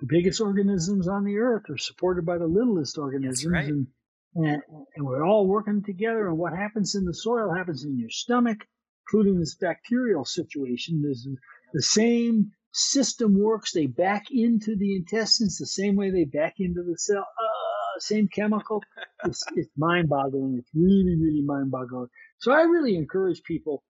[0.00, 3.64] the biggest organisms on the earth are supported by the littlest organisms, right.
[3.68, 3.86] and,
[4.34, 4.62] and
[4.96, 6.28] and we're all working together.
[6.28, 8.58] And what happens in the soil happens in your stomach,
[9.06, 11.02] including this bacterial situation.
[11.02, 11.26] There's
[11.72, 13.72] the same system works.
[13.72, 17.22] They back into the intestines the same way they back into the cell.
[17.22, 18.82] Uh, same chemical.
[19.24, 20.56] It's, it's mind-boggling.
[20.58, 22.08] It's really, really mind-boggling.
[22.40, 23.84] So I really encourage people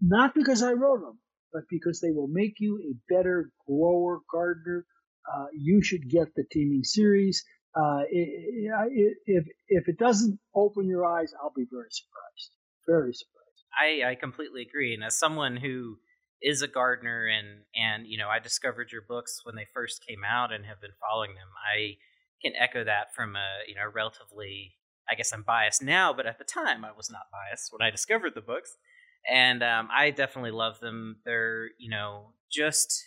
[0.00, 1.18] not because I wrote them,
[1.52, 4.84] but because they will make you a better grower, gardener.
[5.32, 7.44] Uh, you should get the teaming series.
[7.76, 12.56] Uh, if if it doesn't open your eyes, I'll be very surprised.
[12.86, 13.36] Very surprised.
[13.78, 14.94] I, I completely agree.
[14.94, 15.98] And as someone who
[16.42, 20.22] is a gardener and and you know I discovered your books when they first came
[20.24, 21.96] out and have been following them, I
[22.42, 24.76] can echo that from a you know relatively.
[25.08, 27.92] I guess I'm biased now, but at the time I was not biased when I
[27.92, 28.76] discovered the books,
[29.30, 31.18] and um, I definitely love them.
[31.24, 33.04] They're you know just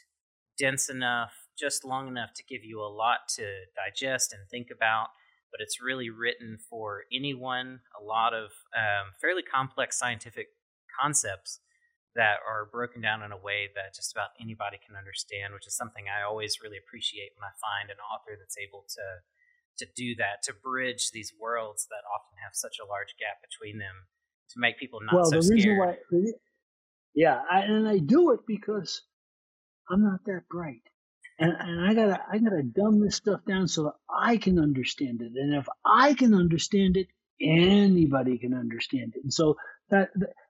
[0.57, 3.45] dense enough, just long enough to give you a lot to
[3.75, 5.09] digest and think about
[5.51, 7.81] but it's really written for anyone.
[7.99, 10.47] A lot of um, fairly complex scientific
[10.99, 11.59] concepts
[12.15, 15.75] that are broken down in a way that just about anybody can understand, which is
[15.75, 19.05] something I always really appreciate when I find an author that's able to
[19.77, 23.79] to do that, to bridge these worlds that often have such a large gap between
[23.79, 23.95] them,
[24.49, 25.55] to make people not well, so the scared.
[25.55, 25.95] reason why,
[27.15, 29.03] yeah, I, and I do it because
[29.89, 30.83] I'm not that bright,
[31.39, 35.21] and, and I gotta I gotta dumb this stuff down so that I can understand
[35.21, 37.07] it, and if I can understand it,
[37.41, 39.55] anybody can understand it, and so
[39.89, 40.09] that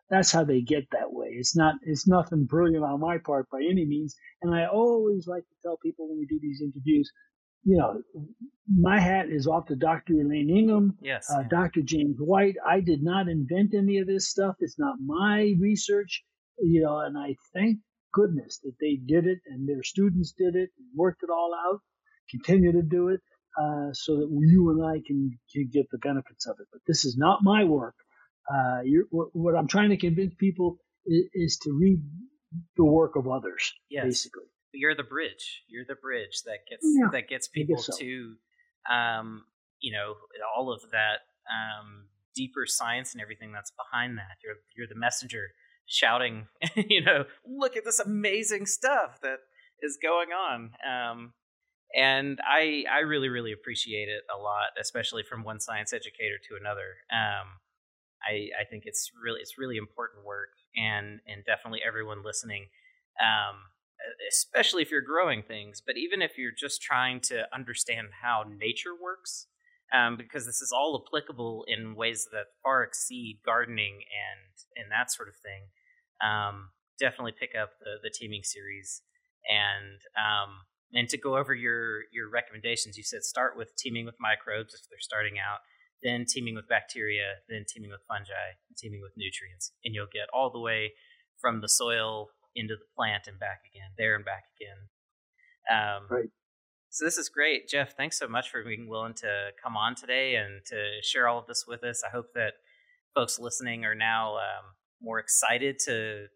[0.10, 1.28] that's how they get that way.
[1.32, 5.44] It's not it's nothing brilliant on my part by any means, and I always like
[5.44, 7.12] to tell people when we do these interviews,
[7.64, 8.02] you know,
[8.68, 10.14] my hat is off to Dr.
[10.14, 11.82] Elaine Ingham, yes, uh, Dr.
[11.82, 12.56] James White.
[12.68, 14.56] I did not invent any of this stuff.
[14.60, 16.24] It's not my research,
[16.60, 17.78] you know, and I thank
[18.14, 21.80] goodness that they did it and their students did it and worked it all out,
[22.30, 23.20] continue to do it,
[23.60, 26.68] uh, so that you and I can, can get the benefits of it.
[26.72, 27.96] But this is not my work.
[28.52, 32.02] Uh, you're, what, what I'm trying to convince people is, is to read
[32.78, 34.06] the work of others, yes.
[34.06, 34.46] basically.
[34.74, 35.64] you're the bridge.
[35.68, 37.94] You're the bridge that gets Yeah, that gets people so.
[37.98, 38.36] to,
[38.90, 39.44] um,
[39.80, 40.16] you know,
[40.58, 44.38] all of that um, deeper science and everything that's behind that.
[44.44, 45.50] You're you're the messenger
[45.90, 49.40] shouting, you know, look at this amazing stuff that
[49.82, 50.72] is going on.
[50.88, 51.34] Um,
[51.96, 56.56] and I I really really appreciate it a lot, especially from one science educator to
[56.60, 56.98] another.
[57.12, 57.60] Um,
[58.24, 62.68] I I think it's really it's really important work, and and definitely everyone listening.
[63.20, 63.58] Um,
[64.30, 68.96] especially if you're growing things, but even if you're just trying to understand how nature
[68.96, 69.48] works,
[69.94, 75.12] um, because this is all applicable in ways that far exceed gardening and and that
[75.12, 75.70] sort of thing.
[76.24, 79.02] Um, definitely pick up the the teaming series
[79.48, 82.98] and um, and to go over your your recommendations.
[82.98, 85.60] You said start with teaming with microbes if they're starting out,
[86.04, 90.52] then teaming with bacteria, then teaming with fungi, teaming with nutrients, and you'll get all
[90.52, 90.94] the way
[91.40, 94.90] from the soil into the plant and back again, there and back again.
[95.70, 96.30] Um, Right.
[96.92, 97.96] So this is great, Jeff.
[97.96, 101.46] Thanks so much for being willing to come on today and to share all of
[101.46, 102.04] this with us.
[102.04, 102.54] I hope that
[103.14, 106.28] folks listening are now um, more excited to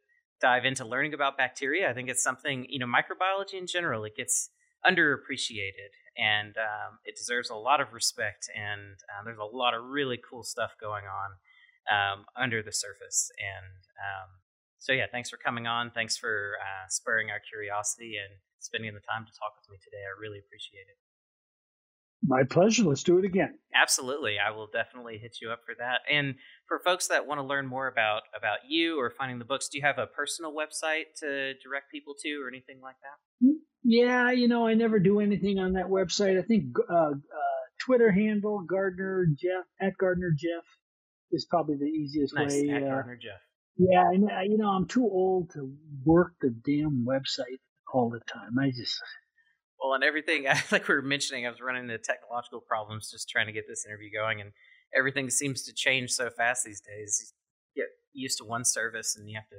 [0.41, 1.89] dive into learning about bacteria.
[1.89, 4.49] I think it's something you know, microbiology in general, it gets
[4.86, 8.49] underappreciated and um, it deserves a lot of respect.
[8.53, 11.30] And uh, there's a lot of really cool stuff going on
[11.89, 13.32] um, under the surface.
[13.39, 14.30] And um,
[14.80, 15.91] so yeah, thanks for coming on.
[15.91, 20.03] Thanks for uh, spurring our curiosity and spending the time to talk with me today.
[20.03, 21.03] I really appreciate it.
[22.26, 22.84] My pleasure.
[22.84, 23.57] Let's do it again.
[23.76, 24.38] Absolutely.
[24.39, 26.01] I will definitely hit you up for that.
[26.09, 26.36] And
[26.67, 29.78] for folks that want to learn more about about you or finding the books, do
[29.78, 33.45] you have a personal website to direct people to or anything like that?
[33.47, 36.39] Mm, yeah, you know, I never do anything on that website.
[36.39, 37.11] I think uh, uh,
[37.82, 40.63] Twitter handle Gardener Jeff at Gardener Jeff
[41.32, 42.69] is probably the easiest nice, way.
[42.69, 43.41] At uh, Gardener Jeff.
[43.78, 45.74] Yeah, and you know, I'm too old to
[46.05, 47.59] work the damn website
[47.93, 48.57] all the time.
[48.59, 49.01] I just
[49.84, 53.48] well, and everything like we were mentioning, I was running into technological problems just trying
[53.48, 54.52] to get this interview going, and
[54.96, 57.34] everything seems to change so fast these days.
[57.76, 59.58] You get used to one service, and you have to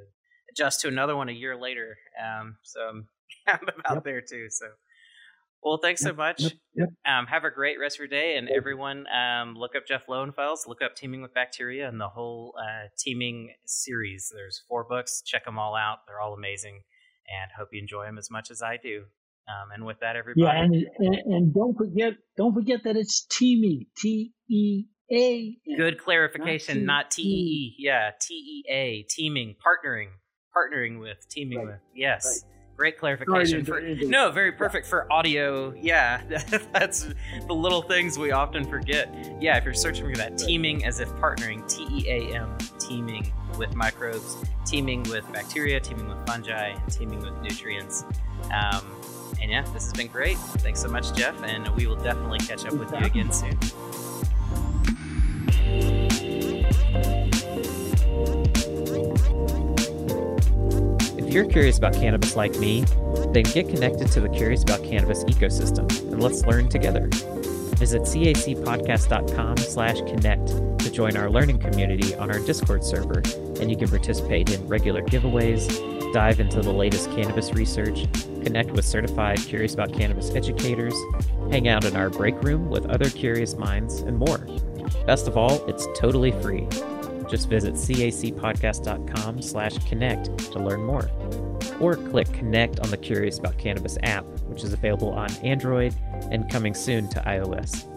[0.51, 1.97] adjust to another one a year later.
[2.23, 3.09] Um, so I'm,
[3.47, 4.05] I'm about yep.
[4.05, 4.47] there too.
[4.49, 4.67] So,
[5.63, 6.13] well, thanks yep.
[6.13, 6.41] so much.
[6.41, 6.53] Yep.
[6.75, 6.89] yep.
[7.07, 10.67] Um, have a great rest of your day, and everyone, um, look up Jeff Lowenfels,
[10.67, 14.33] look up Teaming with Bacteria, and the whole uh, teaming series.
[14.35, 15.23] There's four books.
[15.23, 15.99] Check them all out.
[16.07, 16.83] They're all amazing,
[17.29, 19.05] and hope you enjoy them as much as I do.
[19.47, 20.43] Um, and with that, everybody.
[20.43, 23.87] Yeah, and, and, and don't forget don't forget that it's teaming.
[23.97, 25.57] T E A.
[25.77, 27.75] Good clarification, not T E E.
[27.79, 29.07] Yeah, T E A.
[29.11, 30.09] Teaming, partnering,
[30.57, 31.67] partnering with, teaming right.
[31.67, 31.81] with.
[31.95, 32.25] Yes.
[32.25, 32.51] Right.
[32.77, 33.65] Great clarification.
[33.65, 35.73] For, no, very perfect for audio.
[35.81, 36.23] Yeah,
[36.73, 37.07] that's
[37.47, 39.09] the little things we often forget.
[39.41, 43.33] Yeah, if you're searching for that, teaming as if partnering, T E A M, teaming
[43.59, 48.05] with microbes, teaming with bacteria, teaming with fungi, teaming with nutrients.
[48.53, 48.85] Um,
[49.41, 50.37] and yeah, this has been great.
[50.37, 53.59] Thanks so much, Jeff, and we will definitely catch up with you again soon.
[61.19, 62.85] If you're curious about cannabis like me,
[63.33, 67.09] then get connected to the Curious About Cannabis ecosystem and let's learn together.
[67.77, 70.47] Visit cacpodcast.com slash connect
[70.79, 73.21] to join our learning community on our Discord server,
[73.61, 78.07] and you can participate in regular giveaways, dive into the latest cannabis research,
[78.45, 80.95] connect with certified Curious About Cannabis educators,
[81.51, 84.47] hang out in our break room with other curious minds, and more.
[85.07, 86.69] Best of all, it's totally free.
[87.29, 91.11] Just visit cacpodcast.com slash connect to learn more.
[91.81, 95.95] Or click connect on the Curious About Cannabis app, which is available on Android
[96.31, 97.89] and coming soon to iOS.